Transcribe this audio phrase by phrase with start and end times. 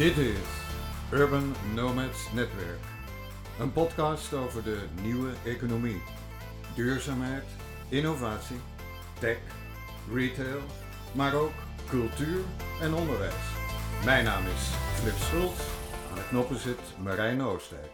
[0.00, 0.48] Dit is
[1.12, 2.80] Urban Nomads Netwerk.
[3.58, 6.02] Een podcast over de nieuwe economie.
[6.74, 7.44] Duurzaamheid,
[7.88, 8.56] innovatie,
[9.18, 9.38] tech,
[10.12, 10.60] retail,
[11.14, 11.52] maar ook
[11.88, 12.40] cultuur
[12.80, 13.44] en onderwijs.
[14.04, 14.70] Mijn naam is
[15.00, 15.60] Flip Schultz.
[16.10, 17.90] Aan de knoppen zit Marijn Oostdijk.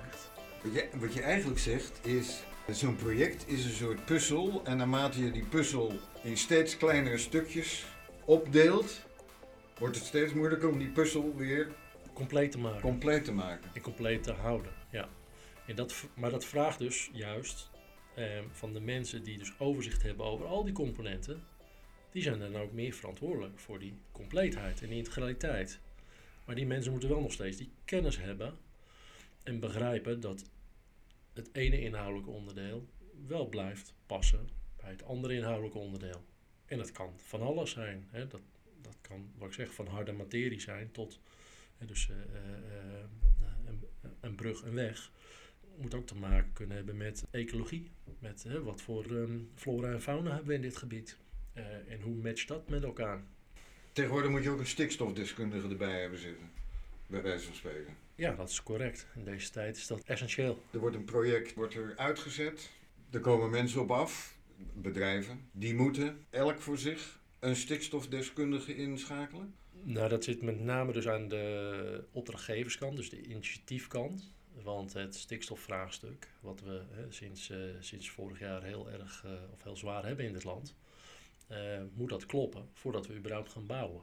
[0.62, 4.60] Wat wat je eigenlijk zegt is, zo'n project is een soort puzzel.
[4.64, 7.86] En naarmate je die puzzel in steeds kleinere stukjes
[8.24, 9.00] opdeelt,
[9.78, 11.68] wordt het steeds moeilijker om die puzzel weer
[12.16, 12.80] compleet te maken.
[12.80, 13.70] compleet te maken.
[13.74, 15.08] en compleet te houden, ja.
[15.66, 17.70] En dat, maar dat vraagt dus juist
[18.14, 21.44] ehm, van de mensen die dus overzicht hebben over al die componenten,
[22.10, 25.80] die zijn dan ook meer verantwoordelijk voor die compleetheid en die integraliteit.
[26.44, 28.58] Maar die mensen moeten wel nog steeds die kennis hebben
[29.42, 30.44] en begrijpen dat
[31.32, 32.86] het ene inhoudelijke onderdeel
[33.26, 36.24] wel blijft passen bij het andere inhoudelijke onderdeel.
[36.66, 38.08] En dat kan van alles zijn.
[38.10, 38.26] Hè?
[38.26, 38.40] Dat,
[38.82, 41.20] dat kan, wat ik zeg, van harde materie zijn tot
[41.84, 43.04] dus, eh, eh, eh,
[43.64, 43.84] een,
[44.20, 45.10] een brug, een weg.
[45.76, 47.90] Moet ook te maken kunnen hebben met ecologie.
[48.18, 51.16] Met wat voor ehm, flora en fauna hebben we in dit gebied.
[51.88, 53.22] En hoe matcht dat met elkaar?
[53.92, 56.50] Tegenwoordig moet je ook een stikstofdeskundige erbij hebben zitten.
[57.06, 57.96] Bij wijze van spreken.
[58.14, 59.06] Ja, dat is correct.
[59.14, 60.62] In deze tijd is dat essentieel.
[60.70, 62.70] Er wordt een project wordt er uitgezet.
[63.10, 64.36] Er komen mensen op af,
[64.74, 65.48] bedrijven.
[65.52, 69.54] Die moeten elk voor zich een stikstofdeskundige inschakelen.
[69.86, 74.32] Nou, dat zit met name dus aan de opdrachtgeverskant, dus de initiatiefkant.
[74.62, 79.62] Want het stikstofvraagstuk, wat we hè, sinds, eh, sinds vorig jaar heel erg eh, of
[79.62, 80.74] heel zwaar hebben in dit land,
[81.46, 84.02] eh, moet dat kloppen voordat we überhaupt gaan bouwen.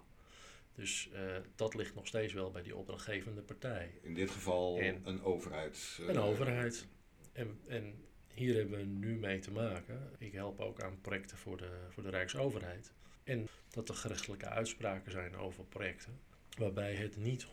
[0.76, 1.10] Dus
[1.56, 4.00] dat ligt nog steeds wel bij die opdrachtgevende partij.
[4.02, 6.00] In dit geval En- een overheid.
[6.08, 6.88] Een overheid.
[7.32, 10.12] En, en hier hebben we nu mee te maken.
[10.18, 12.94] Ik help ook aan projecten voor de, voor de Rijksoverheid.
[13.24, 16.20] En dat er gerechtelijke uitspraken zijn over projecten.
[16.58, 17.50] Waarbij het niet 100%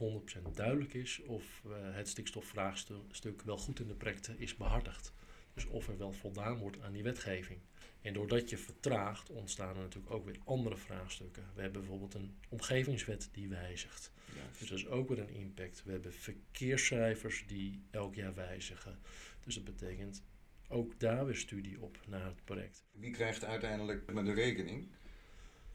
[0.54, 5.12] duidelijk is of eh, het stikstofvraagstuk wel goed in de projecten is behartigd.
[5.54, 7.60] Dus of er wel voldaan wordt aan die wetgeving.
[8.02, 11.42] En doordat je vertraagt, ontstaan er natuurlijk ook weer andere vraagstukken.
[11.54, 14.12] We hebben bijvoorbeeld een omgevingswet die wijzigt.
[14.34, 14.58] Juist.
[14.58, 15.82] Dus dat is ook weer een impact.
[15.84, 18.98] We hebben verkeerscijfers die elk jaar wijzigen.
[19.44, 20.22] Dus dat betekent
[20.68, 22.84] ook daar weer studie op naar het project.
[22.92, 24.88] Wie krijgt uiteindelijk met de rekening?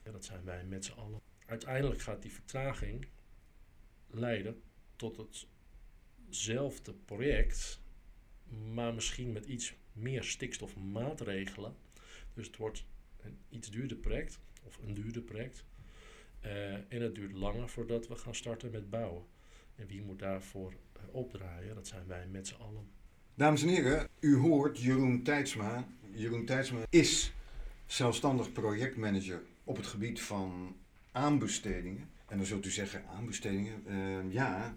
[0.06, 1.22] Ja, dat zijn wij met z'n allen.
[1.46, 3.08] Uiteindelijk gaat die vertraging
[4.08, 4.62] leiden
[4.96, 5.18] tot
[6.26, 7.80] hetzelfde project,
[8.74, 11.76] maar misschien met iets meer stikstofmaatregelen.
[12.34, 12.86] Dus het wordt
[13.22, 15.66] een iets duurder project, of een duurder project.
[16.40, 19.26] Eh, en het duurt langer voordat we gaan starten met bouwen.
[19.76, 21.76] En wie moet daarvoor eh, opdraaien?
[21.76, 22.88] Dat zijn wij met z'n allen.
[23.34, 25.88] Dames en heren, u hoort Jeroen Tijdsma.
[26.12, 27.34] Jeroen Tijdsma is
[27.86, 30.76] zelfstandig projectmanager op het gebied van
[31.12, 32.10] aanbestedingen.
[32.28, 33.84] En dan zult u zeggen, aanbestedingen?
[33.86, 34.76] Eh, ja,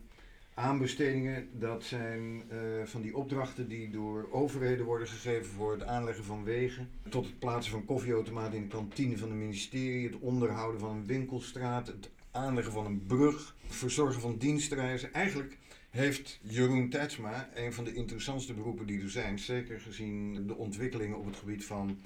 [0.54, 6.24] aanbestedingen, dat zijn eh, van die opdrachten die door overheden worden gegeven voor het aanleggen
[6.24, 6.90] van wegen.
[7.08, 11.06] Tot het plaatsen van koffieautomaten in de kantine van het ministerie, het onderhouden van een
[11.06, 15.12] winkelstraat, het aanleggen van een brug, verzorgen van dienstreizen.
[15.12, 15.58] Eigenlijk
[15.90, 19.38] heeft Jeroen Tijdsma een van de interessantste beroepen die er zijn.
[19.38, 21.98] Zeker gezien de ontwikkelingen op het gebied van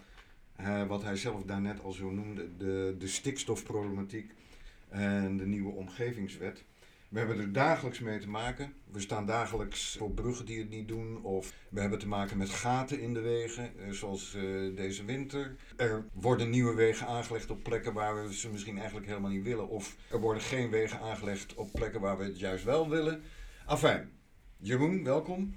[0.87, 4.33] wat hij zelf daarnet al zo noemde, de, de stikstofproblematiek
[4.89, 6.65] en de nieuwe omgevingswet.
[7.13, 8.75] We hebben er dagelijks mee te maken.
[8.91, 11.23] We staan dagelijks voor bruggen die het niet doen.
[11.23, 14.43] Of we hebben te maken met gaten in de wegen, eh, zoals eh,
[14.77, 15.57] deze winter.
[15.77, 19.69] Er worden nieuwe wegen aangelegd op plekken waar we ze misschien eigenlijk helemaal niet willen.
[19.69, 23.23] Of er worden geen wegen aangelegd op plekken waar we het juist wel willen.
[23.67, 24.11] Afijn,
[24.57, 25.57] Jeroen, welkom.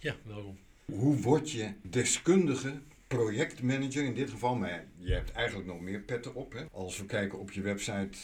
[0.00, 0.58] Ja, welkom.
[0.84, 2.80] Hoe word je deskundige
[3.16, 4.54] projectmanager in dit geval?
[4.54, 6.52] Maar je hebt eigenlijk nog meer petten op.
[6.52, 6.64] Hè?
[6.72, 8.18] Als we kijken op je website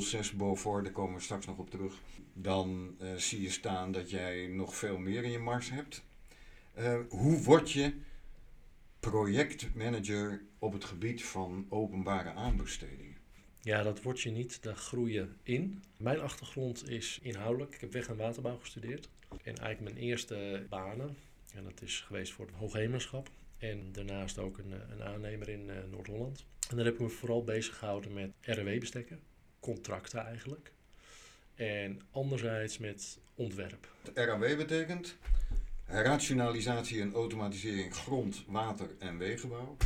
[0.00, 1.94] 06 Beaufort, daar komen we straks nog op terug.
[2.32, 6.04] Dan eh, zie je staan dat jij nog veel meer in je mars hebt.
[6.72, 7.94] Eh, hoe word je
[9.00, 13.16] projectmanager op het gebied van openbare aanbestedingen?
[13.60, 15.82] Ja, dat word je niet, daar groei je in.
[15.96, 17.74] Mijn achtergrond is inhoudelijk.
[17.74, 19.08] Ik heb weg- en waterbouw gestudeerd.
[19.30, 21.16] En eigenlijk mijn eerste banen,
[21.54, 23.30] en dat is geweest voor het hoogheemlerschap.
[23.70, 26.44] En daarnaast ook een, eh, een aannemer in eh, Noord-Holland.
[26.70, 29.20] En daar heb ik me vooral bezig gehouden met RW-bestekken,
[29.60, 30.72] contracten eigenlijk.
[31.54, 33.88] En anderzijds met ontwerp.
[34.14, 35.16] RAW betekent
[35.86, 39.76] rationalisatie en automatisering grond, water en wegenbouw.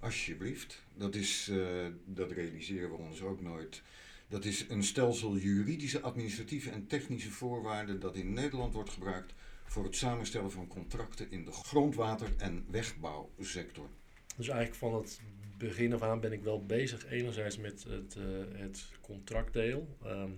[0.00, 3.82] Alsjeblieft, dat, is, eh, dat realiseren we ons ook nooit.
[4.28, 9.34] Dat is een stelsel juridische, administratieve en technische voorwaarden dat in Nederland wordt gebruikt
[9.74, 13.88] voor het samenstellen van contracten in de grondwater- en wegbouwsector.
[14.36, 15.20] Dus eigenlijk van het
[15.58, 17.06] begin af aan ben ik wel bezig.
[17.06, 19.96] Enerzijds met het, eh, het contractdeel.
[20.02, 20.30] ehm,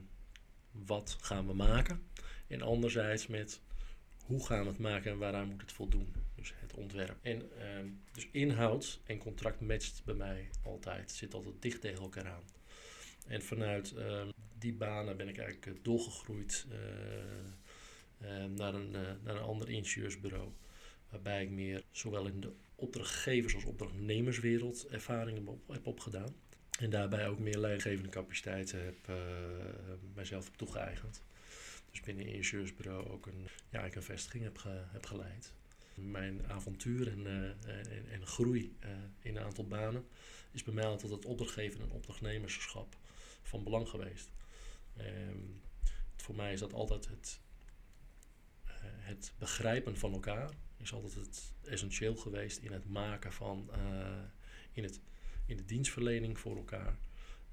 [0.70, 2.02] wat gaan we maken.
[2.46, 3.60] En anderzijds met
[4.24, 6.14] hoe gaan we het maken en waaraan moet het voldoen.
[6.34, 7.16] Dus het ontwerp.
[7.22, 11.10] En ehm, dus inhoud en contract matcht bij mij altijd.
[11.10, 12.44] Zit altijd dicht tegen elkaar aan.
[13.26, 14.28] En vanuit ehm,
[14.58, 16.76] die banen ben ik eigenlijk eh, doorgegroeid uh,
[18.54, 18.90] naar, een,
[19.22, 20.48] naar een ander ingenieursbureau.
[21.10, 26.34] Waarbij ik meer zowel in de opdrachtgevers- als opdrachtnemerswereld ervaringen heb opgedaan.
[26.78, 28.96] En daarbij ook meer leidinggevende capaciteiten heb,
[30.14, 31.22] mijzelf heb toegeëigend.
[31.90, 35.52] Dus binnen een ingenieursbureau ook een, ja, ik een vestiging heb, heb geleid.
[35.94, 37.26] Mijn avontuur en,
[37.66, 38.76] en, en groei
[39.22, 40.04] in een aantal banen
[40.52, 42.96] is bij mij altijd het opdrachtgeven en opdrachtnemerschap
[43.42, 44.30] van belang geweest.
[44.98, 45.60] Um,
[46.16, 47.45] voor mij is dat altijd het, uh,
[49.06, 50.50] het begrijpen van elkaar.
[50.76, 54.18] Is altijd het essentieel geweest in het maken van, uh,
[54.72, 55.00] in, het,
[55.46, 56.98] in de dienstverlening voor elkaar.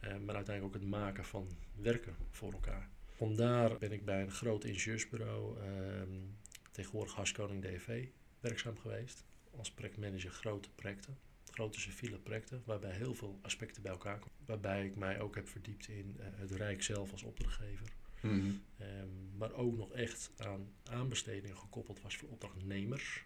[0.03, 2.89] Uh, maar uiteindelijk ook het maken van werken voor elkaar.
[3.15, 6.37] Vandaar ben ik bij een groot ingenieursbureau, um,
[6.71, 8.07] tegenwoordig Haskoning DV,
[8.39, 9.23] werkzaam geweest.
[9.57, 11.17] Als projectmanager grote projecten
[11.53, 14.37] grote civiele projecten, waarbij heel veel aspecten bij elkaar komen.
[14.45, 17.87] Waarbij ik mij ook heb verdiept in uh, het Rijk zelf als opdrachtgever.
[18.23, 18.61] Mm -hmm.
[18.81, 23.23] um, maar ook nog echt aan aanbestedingen gekoppeld was voor opdrachtnemers.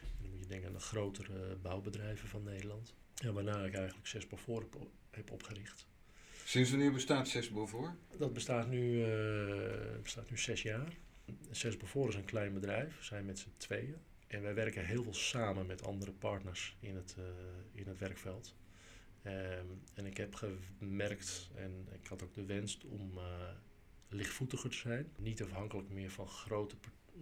[0.00, 2.94] En dan moet je denken aan de grotere bouwbedrijven van Nederland.
[3.22, 4.74] En waarna ik eigenlijk Zes Beaufort
[5.10, 5.86] heb, opgericht.
[6.44, 7.92] Sinds wanneer bestaat Zes Beaufort?
[8.18, 10.92] Dat bestaat nu, uh, bestaat nu zes jaar.
[11.50, 13.96] Zes Beaufort is een klein bedrijf, we zijn met z'n tweeën.
[14.26, 17.24] En wij werken heel veel samen met andere partners in het, uh,
[17.72, 18.54] in het werkveld.
[19.26, 23.22] Um, en ik heb gemerkt, en ik had ook de wens om uh,
[24.08, 25.08] lichtvoetiger te zijn.
[25.16, 26.74] Niet afhankelijk meer van, grote,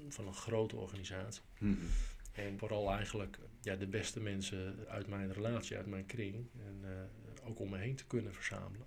[0.08, 1.42] van een grote organisatie.
[1.58, 1.88] Mm -hmm.
[2.32, 6.34] En vooral eigenlijk ja, de beste mensen uit mijn relatie, uit mijn kring.
[6.66, 8.86] En uh, ook om me heen te kunnen verzamelen.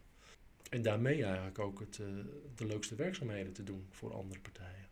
[0.69, 1.95] En daarmee eigenlijk ook het,
[2.55, 4.87] de leukste werkzaamheden te doen voor andere partijen.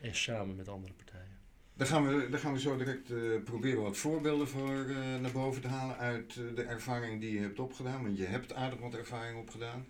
[0.00, 1.38] En samen met andere partijen.
[1.74, 4.86] Daar gaan we, daar gaan we zo direct uh, proberen wat voorbeelden voor
[5.20, 8.02] naar boven te halen uit de ervaring die je hebt opgedaan.
[8.02, 9.86] Want je hebt aardig wat ervaring opgedaan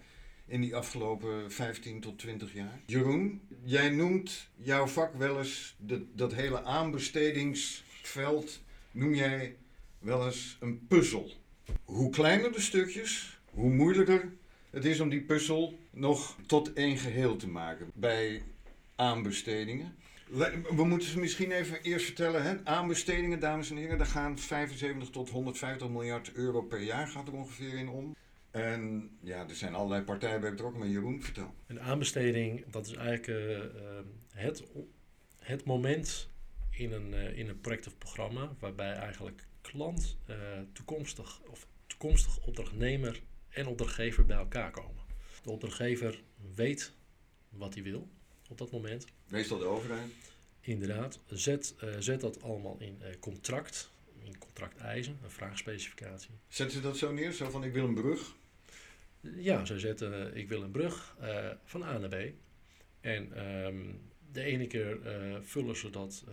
[0.46, 2.80] in die afgelopen 15 tot 20 jaar.
[2.86, 9.56] Jeroen, jij noemt jouw vak wel eens, de, dat hele aanbestedingsveld, noem jij
[9.98, 11.30] wel eens een puzzel.
[11.84, 14.32] Hoe kleiner de stukjes, hoe moeilijker
[14.70, 18.42] het is om die puzzel nog tot één geheel te maken bij
[18.96, 19.96] aanbestedingen.
[20.76, 22.42] We moeten ze misschien even eerst vertellen.
[22.42, 22.64] Hè?
[22.64, 27.34] Aanbestedingen, dames en heren, daar gaan 75 tot 150 miljard euro per jaar gaat er
[27.34, 28.16] ongeveer in om.
[28.56, 31.54] En ja, er zijn allerlei partijen bij betrokken, maar Jeroen, vertel.
[31.66, 33.64] Een aanbesteding, dat is eigenlijk uh, uh,
[34.28, 34.62] het,
[35.38, 36.28] het moment
[36.70, 40.16] in een, uh, in een project of programma waarbij eigenlijk klant,
[40.72, 45.02] toekomstig of toekomstig opdrachtnemer en opdrachtgever bij elkaar komen.
[45.42, 46.22] De opdrachtgever
[46.54, 46.92] weet
[47.48, 48.08] wat hij wil
[48.48, 49.04] op dat moment.
[49.28, 50.10] Meestal de overheid.
[50.60, 51.20] Inderdaad.
[51.26, 53.90] Zet, zet dat allemaal in contract,
[54.22, 56.30] in contracteisen, een vraagspecificatie.
[56.48, 58.36] Zetten ze dat zo neer, zo van ik wil een brug?
[59.34, 61.16] Ja, ze zetten uh, ik wil een brug
[61.64, 62.32] van A naar B.
[63.00, 64.00] En um,
[64.32, 64.98] de ene keer
[65.42, 66.24] vullen ze dat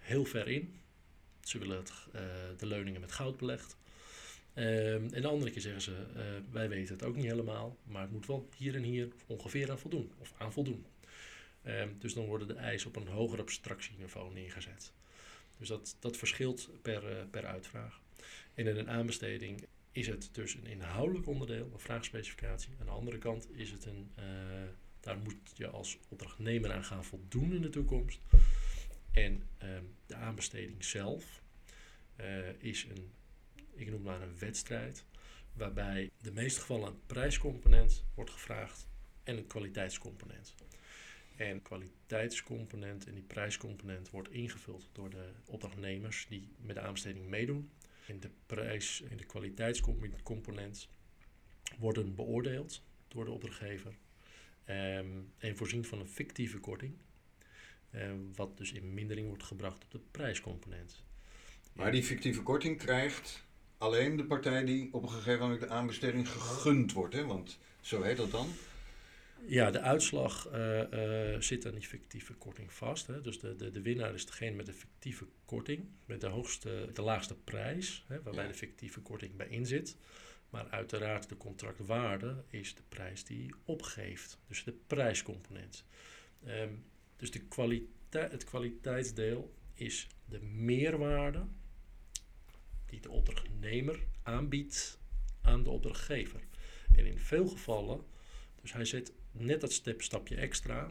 [0.00, 0.80] heel ver in.
[1.40, 1.92] Ze willen het,
[2.58, 3.76] de leuningen met goud belegd.
[4.54, 5.92] Um, en de andere keer zeggen ze,
[6.50, 9.78] wij weten het ook niet helemaal, maar het moet wel hier en hier ongeveer aan
[9.78, 10.86] voldoen, of aan voldoen.
[11.66, 14.92] Um, dus dan worden de eisen op een hoger abstractieniveau neergezet.
[15.58, 18.00] Dus dat, dat verschilt per, per uitvraag.
[18.54, 22.70] En in een aanbesteding is het dus een inhoudelijk onderdeel, een vraagspecificatie.
[22.80, 24.24] Aan de andere kant is het een, uh,
[25.00, 28.20] daar moet je als opdrachtnemer aan gaan voldoen in de toekomst.
[29.10, 31.42] En um, de aanbesteding zelf
[32.20, 33.10] uh, is een,
[33.74, 35.04] ik noem maar een wedstrijd,
[35.52, 38.88] waarbij de meeste gevallen een prijscomponent wordt gevraagd
[39.22, 40.54] en een kwaliteitscomponent.
[41.36, 47.70] En kwaliteitscomponent en die prijscomponent wordt ingevuld door de opdrachtnemers die met de aanbesteding meedoen.
[48.10, 50.88] En de prijs en de kwaliteitscomponent
[51.78, 53.94] worden beoordeeld door de opdrachtgever
[54.66, 56.94] um, en voorzien van een fictieve korting.
[57.94, 61.04] Um, wat dus in mindering wordt gebracht op de prijscomponent.
[61.72, 63.46] Maar die fictieve korting krijgt
[63.78, 67.24] alleen de partij die op een gegeven moment de aanbesteding gegund wordt, hè?
[67.24, 68.48] want zo heet dat dan.
[69.46, 73.06] Ja, de uitslag uh, uh, zit aan die fictieve korting vast.
[73.06, 73.20] Hè.
[73.20, 77.02] Dus de, de, de winnaar is degene met de fictieve korting, met de, hoogste, de
[77.02, 78.50] laagste prijs, hè, waarbij ja.
[78.50, 79.96] de fictieve korting bij in zit.
[80.50, 84.38] Maar uiteraard de contractwaarde is de prijs die opgeeft.
[84.46, 85.84] Dus de prijscomponent.
[86.46, 86.84] Um,
[87.16, 91.46] dus de kwalite het kwaliteitsdeel is de meerwaarde
[92.86, 94.98] die de opdrachtnemer aanbiedt
[95.40, 96.40] aan de opdrachtgever.
[96.96, 98.04] En in veel gevallen
[98.60, 100.90] Dus hij zet net dat step, stapje extra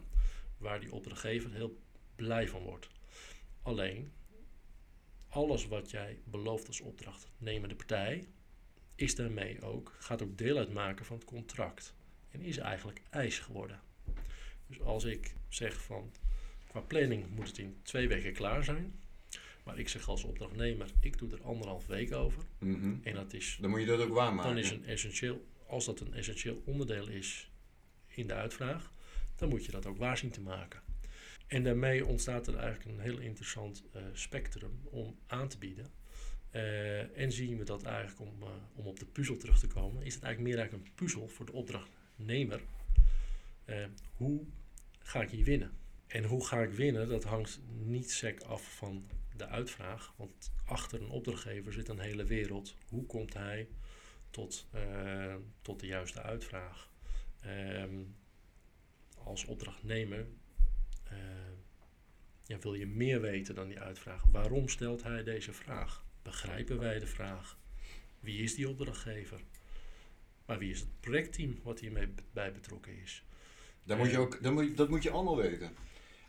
[0.58, 1.79] waar die opdrachtgever heel
[2.15, 2.89] blij van wordt.
[3.62, 4.12] Alleen,
[5.29, 8.27] alles wat jij belooft als opdrachtnemende partij,
[8.96, 11.93] is daarmee ook, gaat ook deel uitmaken van het contract.
[12.31, 13.79] En is eigenlijk eis geworden.
[14.67, 16.12] Dus als ik zeg van,
[16.67, 19.00] qua planning moet het in twee weken klaar zijn.
[19.63, 22.43] Maar ik zeg als opdrachtnemer, ik doe er anderhalf week over.
[22.60, 22.96] Mhm.
[23.03, 24.50] En dat is, Dan moet je dat ook waarmaken.
[24.50, 27.51] dan is een essentieel, als dat een essentieel onderdeel is
[28.09, 28.91] in de uitvraag,
[29.35, 30.81] dan moet je dat ook waar zien te maken.
[31.49, 35.87] En daarmee ontstaat er eigenlijk een heel interessant eh, spectrum om aan te bieden.
[36.51, 40.03] Eh, en zien we dat eigenlijk, om, eh, om op de puzzel terug te komen,
[40.03, 42.61] is het eigenlijk meer eigenlijk een puzzel voor de opdrachtnemer.
[44.13, 44.45] Hoe
[44.99, 45.71] ga ik hier winnen?
[46.07, 50.13] En hoe ga ik winnen, dat hangt niet sec af van de uitvraag.
[50.17, 52.75] Want achter een opdrachtgever zit een hele wereld.
[52.89, 53.67] Hoe komt hij
[54.29, 54.67] tot,
[55.61, 56.88] tot de juiste uitvraag?
[57.41, 58.03] Ehm,
[59.24, 60.27] als opdrachtnemer
[61.03, 61.17] eh,
[62.46, 64.24] ja, wil je meer weten dan die uitvraag.
[64.31, 66.05] Waarom stelt hij deze vraag?
[66.22, 67.58] Begrijpen wij de vraag?
[68.19, 69.41] Wie is die opdrachtgever?
[70.46, 73.24] Maar wie is het projectteam wat hiermee bij betrokken is?
[73.84, 75.72] Dan moet je ook, dan moet dat moet je allemaal weten.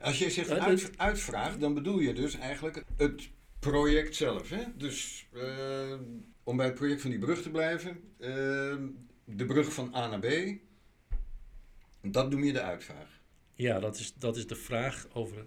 [0.01, 4.49] Als je zegt Ja, dat- uit, uitvraagt, dan bedoel je dus eigenlijk het project zelf.
[4.49, 4.65] Hè?
[4.77, 5.99] Dus eh,
[6.43, 8.29] om bij het project van die brug te blijven, eh,
[9.25, 10.59] de brug van A naar B,
[12.03, 13.21] dat noem je de uitvraag.
[13.55, 15.45] Ja, dat is, dat is de vraag over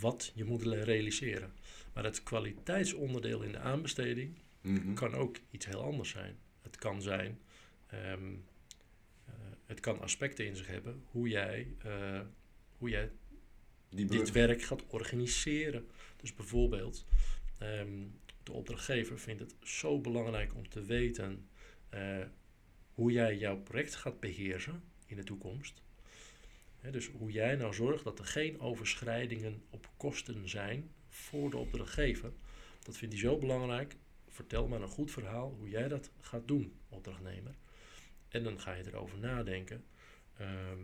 [0.00, 1.52] wat je moet realiseren.
[1.92, 4.94] Maar het kwaliteitsonderdeel in de aanbesteding Mhm.
[4.94, 6.38] kan ook iets heel anders zijn.
[6.62, 7.40] Het kan zijn,
[7.86, 8.12] eh,
[9.64, 12.20] het kan aspecten in zich hebben hoe jij, eh,
[12.78, 13.10] hoe jij
[13.88, 15.86] dit werk gaat organiseren.
[16.16, 17.06] Dus bijvoorbeeld,
[17.58, 18.02] ehm,
[18.42, 21.48] de opdrachtgever vindt het zo belangrijk om te weten
[21.88, 22.24] eh,
[22.94, 24.82] hoe jij jouw project gaat beheersen
[25.14, 25.82] in de toekomst.
[26.90, 32.32] Dus hoe jij nou zorgt dat er geen overschrijdingen op kosten zijn voor de opdrachtgever.
[32.82, 33.96] Dat vindt hij zo belangrijk.
[34.28, 37.54] Vertel maar een goed verhaal hoe jij dat gaat doen, opdrachtnemer.
[38.28, 39.84] En dan ga je erover nadenken.
[40.36, 40.78] ehm,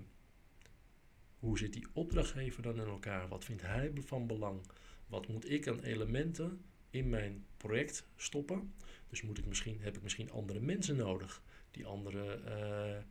[1.39, 3.29] hoe zit die opdrachtgever dan in elkaar?
[3.29, 4.61] Wat vindt hij van belang?
[5.07, 8.75] Wat moet ik aan elementen in mijn project stoppen?
[9.09, 13.03] Dus moet ik misschien, heb ik misschien andere mensen nodig die andere, eh,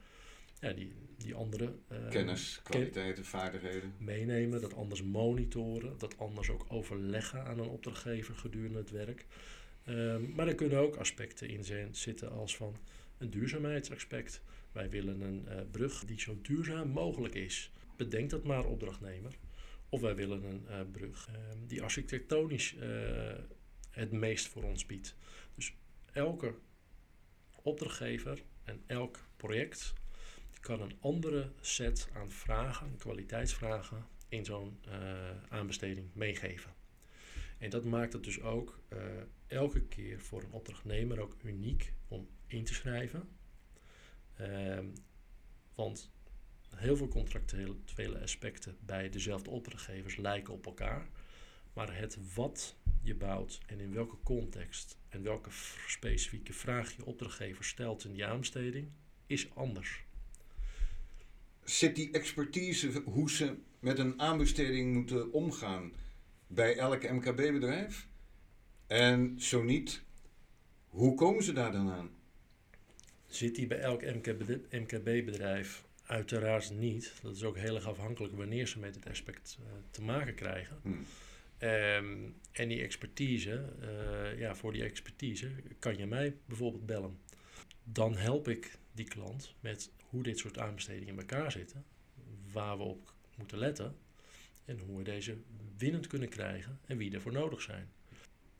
[0.59, 3.93] ja, die, die andere eh, Kennis, kwaliteiten, vaardigheden.
[3.97, 9.25] meenemen, dat anders monitoren, dat anders ook overleggen aan een opdrachtgever gedurende het werk.
[9.83, 12.75] Ehm, maar er kunnen ook aspecten in zijn, zitten als van
[13.17, 14.41] een duurzaamheidsaspect.
[14.71, 17.71] Wij willen een eh, brug die zo duurzaam mogelijk is.
[17.95, 19.37] Bedenk dat maar, opdrachtnemer.
[19.89, 22.75] Of wij willen een eh, brug ehm, die architectonisch
[23.89, 25.15] het meest voor ons biedt.
[25.55, 25.75] Dus
[26.11, 26.53] elke
[27.61, 29.93] opdrachtgever en elk project
[30.59, 36.73] kan een andere set aan vragen, kwaliteitsvragen, in zo'n eh, aanbesteding meegeven.
[37.57, 38.97] En dat maakt het dus ook eh,
[39.47, 43.29] elke keer voor een opdrachtnemer ook uniek om in te schrijven.
[44.35, 44.85] Ehm,
[45.75, 46.11] want
[46.75, 51.09] heel veel contractuele aspecten bij dezelfde opdrachtgevers lijken op elkaar.
[51.73, 55.49] Maar het wat je bouwt en in welke context en welke
[55.87, 58.91] specifieke vraag je opdrachtgever stelt in die aanbesteding
[59.25, 60.03] is anders.
[61.69, 65.93] Zit die expertise hoe ze met een aanbesteding moeten omgaan
[66.47, 68.07] bij elk MKB-bedrijf?
[68.87, 70.01] En zo niet,
[70.87, 72.09] hoe komen ze daar dan aan?
[73.27, 74.01] Zit die bij elk
[74.71, 75.83] MKB-bedrijf?
[76.05, 77.13] Uiteraard niet.
[77.21, 80.79] Dat is ook heel erg afhankelijk wanneer ze met dit aspect eh, te maken krijgen.
[80.81, 80.91] Hm.
[81.57, 87.19] Ehm, en die expertise, eh, ja, voor die expertise kan je mij bijvoorbeeld bellen.
[87.83, 91.85] Dan help ik die klant met hoe dit soort aanbestedingen in elkaar zitten,
[92.51, 93.95] waar we op moeten letten
[94.65, 95.37] en hoe we deze
[95.77, 97.89] winnend kunnen krijgen en wie ervoor nodig zijn.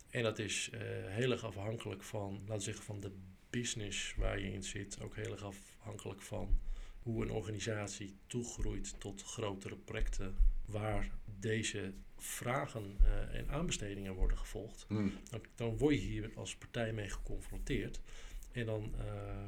[0.10, 3.12] En dat is eh, heel erg afhankelijk van, laten we zeggen, van de
[3.50, 5.02] business waar je in zit.
[5.02, 6.60] Ook heel erg afhankelijk van
[7.00, 14.86] hoe een organisatie toegroeit tot grotere projecten waar deze vragen eh, en aanbestedingen worden gevolgd.
[14.88, 15.10] Hm.
[15.30, 18.00] Dan, dan word je hier als partij mee geconfronteerd.
[18.52, 19.46] En dan eh,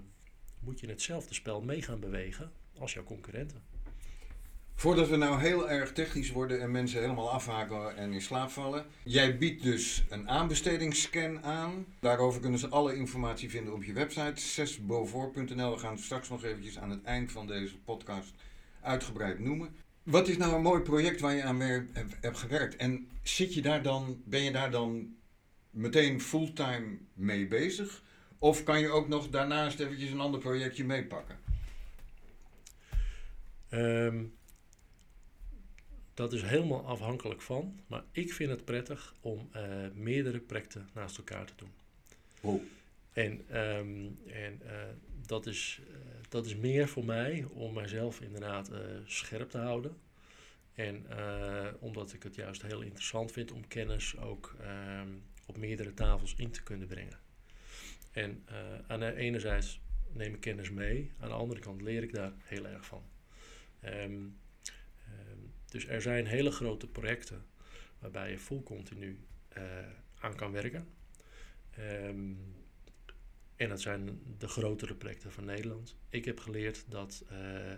[0.64, 3.62] moet je hetzelfde spel mee gaan bewegen als jouw concurrenten.
[4.76, 8.86] Voordat we nou heel erg technisch worden en mensen helemaal afhaken en in slaap vallen.
[9.04, 11.86] Jij biedt dus een aanbestedingsscan aan.
[12.00, 15.72] Daarover kunnen ze alle informatie vinden op je website 6bovoor.nl.
[15.72, 18.34] We gaan straks nog eventjes aan het eind van deze podcast
[18.82, 19.76] uitgebreid noemen.
[20.04, 21.62] Wat is nou een mooi project waar je aan
[22.22, 22.76] hebt gewerkt?
[22.76, 25.16] En zit je daar dan, ben je daar dan
[25.70, 28.04] meteen fulltime mee bezig?
[28.44, 31.38] Of kan je ook nog daarnaast eventjes een ander projectje meepakken?
[33.70, 34.24] Ehm,
[36.14, 41.18] dat is helemaal afhankelijk van, maar ik vind het prettig om eh, meerdere projecten naast
[41.18, 41.72] elkaar te doen.
[42.42, 42.64] Oh.
[43.14, 44.74] En, ehm, en eh,
[45.26, 45.96] dat, is, eh,
[46.30, 48.72] dat is meer voor mij om mijzelf inderdaad
[49.06, 49.98] scherp te houden.
[50.74, 51.06] En
[51.80, 55.10] omdat ik het juist heel interessant vind om kennis ook ehm,
[55.46, 57.21] op meerdere tafels in te kunnen brengen.
[58.12, 58.56] En eh,
[58.88, 59.82] aan de enerzijds
[60.14, 63.04] neem ik kennis mee, aan de andere kant leer ik daar heel erg van.
[63.80, 64.28] Ehm,
[65.06, 67.46] ehm, dus er zijn hele grote projecten
[68.00, 69.64] waarbij je full continu eh,
[70.20, 70.88] aan kan werken.
[71.72, 72.34] Ehm,
[73.56, 75.96] en dat zijn de grotere projecten van Nederland.
[76.10, 77.74] Ik heb geleerd dat eh,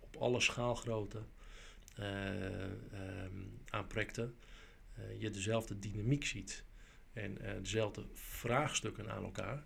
[0.00, 1.22] op alle schaalgrootte
[3.70, 4.34] aan projecten
[5.18, 6.64] je dezelfde dynamiek ziet
[7.18, 9.64] en eh, dezelfde vraagstukken aan elkaar.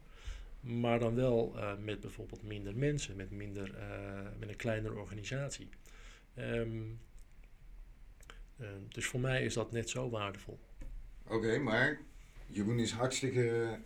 [0.61, 5.69] Maar dan wel eh, met bijvoorbeeld minder mensen, met, minder, eh, met een kleinere organisatie.
[6.35, 6.81] Ehm,
[8.57, 10.59] eh, dus voor mij is dat net zo waardevol.
[11.27, 12.01] Oké, maar
[12.47, 13.79] Jeroen is hartstikke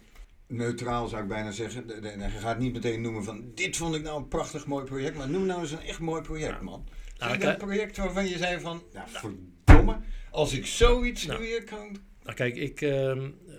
[0.47, 1.89] neutraal, zou ik bijna zeggen.
[2.21, 3.51] Hij gaat niet meteen noemen van...
[3.55, 5.17] dit vond ik nou een prachtig mooi project.
[5.17, 6.63] Maar noem nou eens een echt mooi project, Ja.
[6.63, 6.89] man.
[7.19, 8.83] Nou, een project waarvan je zei van...
[8.93, 9.99] Nou, verdomme.
[10.31, 11.41] Als ik zoiets Nou.
[11.41, 11.97] weer kan...
[12.27, 13.55] Nou kijk, ik, ehm, eh,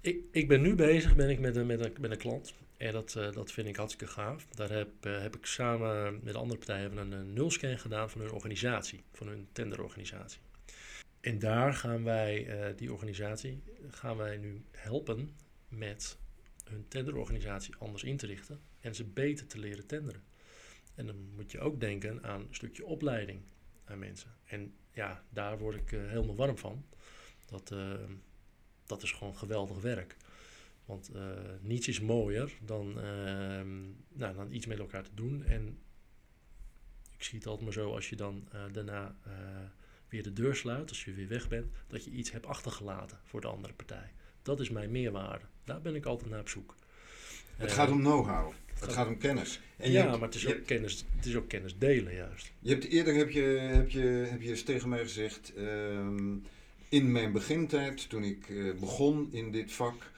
[0.00, 2.54] ik, ik ben nu bezig ben ik met, een, met, een, met een klant.
[2.76, 4.46] En dat, eh, dat vind ik hartstikke gaaf.
[4.46, 8.30] Daar heb, eh, heb ik samen met andere partijen een, een nulscan gedaan van hun
[8.30, 9.02] organisatie.
[9.12, 10.40] Van hun tenderorganisatie.
[11.20, 12.46] En daar gaan wij,
[12.76, 15.30] die organisatie, gaan wij nu helpen
[15.68, 16.18] met
[16.64, 18.60] hun tenderorganisatie anders in te richten.
[18.80, 20.22] En ze beter te leren tenderen.
[20.94, 23.40] En dan moet je ook denken aan een stukje opleiding
[23.84, 24.30] aan mensen.
[24.44, 26.84] En ja, daar word ik helemaal warm van.
[27.46, 27.92] Dat, eh,
[28.86, 30.16] dat is gewoon geweldig werk.
[30.84, 31.22] Want eh,
[31.60, 35.44] niets is mooier dan, ehm, nou, dan iets met elkaar te doen.
[35.44, 35.78] En
[37.16, 39.16] ik zie het altijd maar zo, als je dan eh, daarna
[40.08, 43.40] weer de deur sluit, als je weer weg bent, dat je iets hebt achtergelaten voor
[43.40, 44.12] de andere partij.
[44.42, 45.44] Dat is mijn meerwaarde.
[45.64, 46.74] Daar ben ik altijd naar op zoek.
[47.56, 48.52] Het gaat om know-how.
[48.66, 49.60] Het gaat- gaat om kennis.
[49.76, 52.52] En ja, hebt- maar het is, ook hebt- kennis, het is ook kennis delen juist.
[52.58, 56.34] Je hebt eerder heb je, heb je, heb je eens tegen mij gezegd, ehm,
[56.88, 60.10] in mijn begintijd, toen ik eh, begon in dit vak,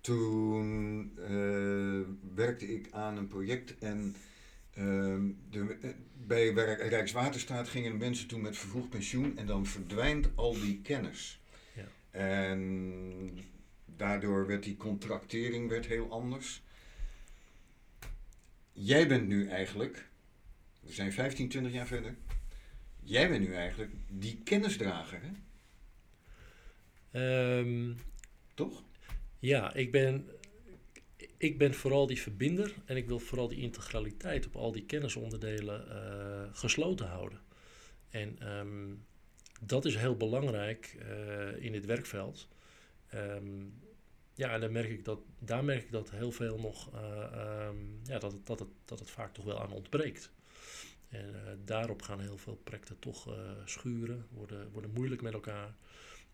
[0.00, 4.16] toen eh, werkte ik aan een project en
[4.74, 5.90] ehm, de, eh,
[6.26, 6.52] bij
[6.88, 11.40] Rijkswaterstaat gingen mensen toen met vervroegd pensioen en dan verdwijnt al die kennis.
[11.74, 11.88] Ja.
[12.10, 13.38] En
[13.84, 16.62] daardoor werd die contractering werd heel anders.
[18.72, 20.08] Jij bent nu eigenlijk,
[20.80, 22.14] we zijn 15, 20 jaar verder.
[23.02, 25.30] Jij bent nu eigenlijk die kennisdrager, hè?
[27.12, 27.92] Ehm,
[28.54, 28.82] toch?
[29.38, 30.28] Ja, ik ben,
[31.36, 35.90] ik ben vooral die verbinder en ik wil vooral die integraliteit op al die kennisonderdelen
[35.90, 37.40] eh, gesloten houden.
[38.10, 38.94] En ehm,
[39.60, 42.48] dat is heel belangrijk eh, in dit werkveld.
[43.08, 43.64] Ehm,
[44.34, 47.68] ja, en dan merk ik dat, daar merk ik dat heel veel nog, eh,
[48.04, 50.30] ja, dat, het, dat, het, dat het vaak toch wel aan ontbreekt.
[51.08, 55.74] En daarop gaan heel veel projecten toch schuren, worden, worden moeilijk met elkaar.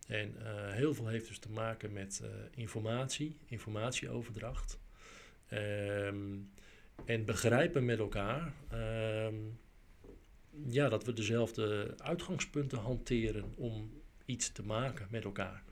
[0.09, 4.79] En eh, heel veel heeft dus te maken met eh, informatie, informatieoverdracht.
[5.47, 6.37] Ehm,
[7.05, 9.35] en begrijpen met elkaar ehm,
[10.65, 15.63] ja, dat we dezelfde uitgangspunten hanteren om iets te maken met elkaar.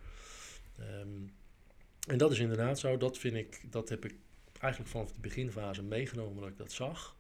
[0.78, 1.28] Ehm,
[2.08, 4.15] en dat is inderdaad zo, dat vind ik, dat heb ik
[4.60, 7.15] eigenlijk vanaf de beginfase meegenomen dat ik dat zag.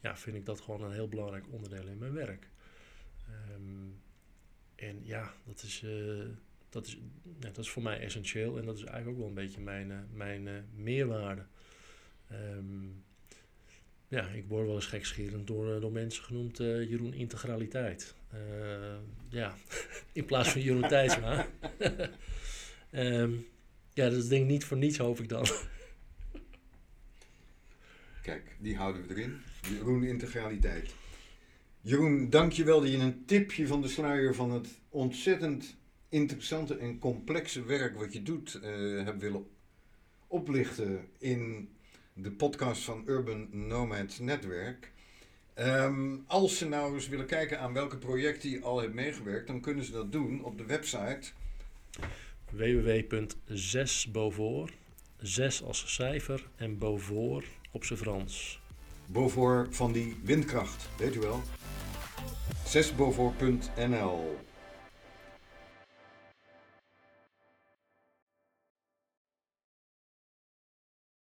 [0.00, 2.50] Ja, vind ik dat gewoon een heel belangrijk onderdeel in mijn werk.
[3.26, 3.88] Ehm,
[4.82, 6.24] en ja, dat is, eh,
[6.70, 6.98] dat, is,
[7.40, 9.90] ja, dat is voor mij essentieel en dat is eigenlijk ook wel een beetje mijn,
[9.90, 11.44] eh, mijn eh, meerwaarde.
[12.28, 12.86] Ehm,
[14.08, 18.14] ja, ik word wel eens gekscherend door, door mensen genoemd Jeroen Integraliteit.
[19.28, 19.54] Ja,
[20.12, 21.46] in plaats van Jeroen Tijdsma.
[22.90, 23.32] Ehm,
[23.92, 25.46] ja, dat is denk ik niet voor niets, hoop ik dan.
[28.22, 29.40] Kijk, die houden we erin.
[29.68, 30.94] Jeroen Integraliteit.
[31.84, 35.76] Jeroen, dankjewel dat je een tipje van de sluier van het ontzettend
[36.08, 38.70] interessante en complexe werk wat je doet eh,
[39.04, 39.46] hebt willen
[40.26, 41.68] oplichten in
[42.12, 44.92] de podcast van Urban Nomads Netwerk.
[45.54, 49.60] Ehm, als ze nou eens willen kijken aan welke projecten je al hebt meegewerkt, dan
[49.60, 51.30] kunnen ze dat doen op de website.
[52.50, 54.70] www.6bovoor,
[55.16, 58.61] 6 als cijfer en bovoor op z'n Frans.
[59.12, 61.40] Beaufort van die windkracht, weet u wel.
[62.68, 64.36] 6beaufort.nl